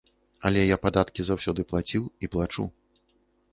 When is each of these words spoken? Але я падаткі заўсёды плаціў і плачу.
Але 0.49 0.63
я 0.63 0.77
падаткі 0.85 1.27
заўсёды 1.29 1.61
плаціў 1.73 2.03
і 2.27 2.33
плачу. 2.37 2.69